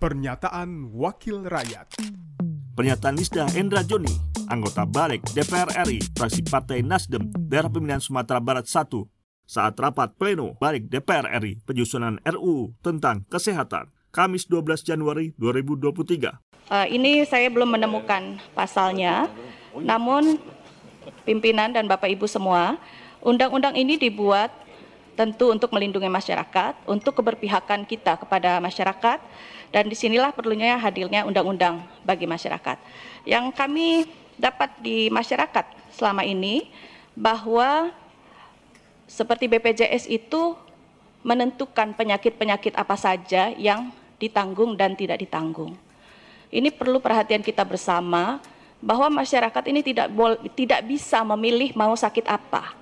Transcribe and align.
Pernyataan 0.00 0.96
Wakil 0.96 1.44
Rakyat 1.44 2.00
Pernyataan 2.72 3.20
Lisda 3.20 3.44
Endra 3.52 3.84
Joni, 3.84 4.08
anggota 4.48 4.88
Balik 4.88 5.20
DPR 5.36 5.68
RI, 5.84 6.00
fraksi 6.16 6.40
Partai 6.40 6.80
Nasdem, 6.80 7.28
daerah 7.36 7.68
pemilihan 7.68 8.00
Sumatera 8.00 8.40
Barat 8.40 8.64
1, 8.64 8.88
saat 9.44 9.76
rapat 9.76 10.16
pleno 10.16 10.56
Balik 10.56 10.88
DPR 10.88 11.28
RI 11.44 11.60
penyusunan 11.68 12.16
RUU 12.24 12.72
tentang 12.80 13.28
kesehatan, 13.28 13.92
Kamis 14.08 14.48
12 14.48 14.88
Januari 14.88 15.36
2023. 15.36 16.32
Uh, 16.72 16.88
ini 16.88 17.20
saya 17.28 17.52
belum 17.52 17.76
menemukan 17.76 18.40
pasalnya, 18.56 19.28
namun 19.76 20.40
pimpinan 21.28 21.76
dan 21.76 21.84
Bapak 21.84 22.08
Ibu 22.08 22.24
semua, 22.24 22.80
undang-undang 23.20 23.76
ini 23.76 24.00
dibuat 24.00 24.48
tentu 25.20 25.52
untuk 25.52 25.68
melindungi 25.68 26.08
masyarakat, 26.08 26.80
untuk 26.88 27.20
keberpihakan 27.20 27.84
kita 27.84 28.16
kepada 28.16 28.56
masyarakat, 28.56 29.20
dan 29.68 29.84
di 29.84 29.92
sinilah 29.92 30.32
perlunya 30.32 30.80
hadirnya 30.80 31.28
undang-undang 31.28 31.84
bagi 32.08 32.24
masyarakat. 32.24 32.80
Yang 33.28 33.52
kami 33.52 34.08
dapat 34.40 34.72
di 34.80 35.12
masyarakat 35.12 35.92
selama 35.92 36.24
ini 36.24 36.72
bahwa 37.12 37.92
seperti 39.04 39.44
BPJS 39.44 40.08
itu 40.08 40.56
menentukan 41.20 41.92
penyakit-penyakit 41.92 42.72
apa 42.72 42.96
saja 42.96 43.52
yang 43.60 43.92
ditanggung 44.16 44.72
dan 44.72 44.96
tidak 44.96 45.20
ditanggung. 45.20 45.76
Ini 46.48 46.72
perlu 46.72 46.96
perhatian 46.96 47.44
kita 47.44 47.60
bersama 47.68 48.40
bahwa 48.80 49.20
masyarakat 49.20 49.68
ini 49.68 49.84
tidak 49.84 50.08
tidak 50.56 50.80
bisa 50.88 51.20
memilih 51.20 51.76
mau 51.76 51.92
sakit 51.92 52.24
apa 52.24 52.79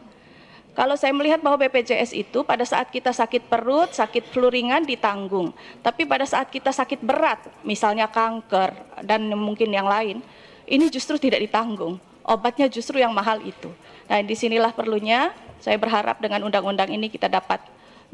kalau 0.79 0.95
saya 0.95 1.11
melihat 1.11 1.43
bahwa 1.43 1.59
BPJS 1.67 2.15
itu 2.15 2.47
pada 2.47 2.63
saat 2.63 2.87
kita 2.95 3.11
sakit 3.11 3.51
perut, 3.51 3.91
sakit 3.91 4.31
flu 4.31 4.47
ringan 4.47 4.87
ditanggung. 4.87 5.51
Tapi 5.83 6.07
pada 6.07 6.23
saat 6.23 6.55
kita 6.55 6.71
sakit 6.71 7.03
berat, 7.03 7.51
misalnya 7.67 8.07
kanker 8.07 9.03
dan 9.03 9.27
mungkin 9.35 9.75
yang 9.75 9.91
lain, 9.91 10.23
ini 10.71 10.87
justru 10.87 11.19
tidak 11.19 11.43
ditanggung. 11.43 11.99
Obatnya 12.23 12.71
justru 12.71 13.03
yang 13.03 13.11
mahal 13.11 13.43
itu. 13.43 13.67
Nah, 14.07 14.23
di 14.23 14.39
sinilah 14.39 14.71
perlunya 14.71 15.35
saya 15.59 15.75
berharap 15.83 16.23
dengan 16.23 16.47
undang-undang 16.47 16.95
ini 16.95 17.11
kita 17.11 17.27
dapat 17.27 17.59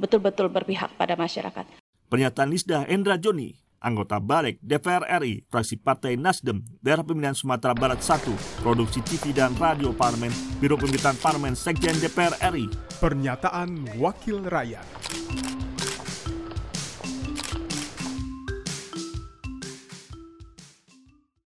betul-betul 0.00 0.48
berpihak 0.48 0.88
pada 0.96 1.20
masyarakat. 1.20 1.68
Pernyataan 2.08 2.48
Lisda 2.48 2.88
Endra 2.88 3.20
Joni, 3.20 3.52
anggota 3.84 4.16
Balik 4.16 4.56
DPR 4.64 5.04
RI, 5.20 5.44
fraksi 5.52 5.76
Partai 5.76 6.16
Nasdem, 6.16 6.64
daerah 6.80 7.04
pemilihan 7.04 7.36
Sumatera 7.36 7.76
Barat 7.76 8.00
1, 8.00 8.64
produksi 8.64 9.04
TV 9.04 9.36
dan 9.36 9.52
radio 9.60 9.92
Parlemen, 9.92 10.32
Biro 10.56 10.80
Pemberitaan 10.80 11.20
Parlemen 11.20 11.52
Sekjen 11.52 12.00
DPR 12.00 12.32
RI. 12.50 12.72
Pernyataan 12.98 14.00
Wakil 14.00 14.40
Rakyat. 14.48 15.53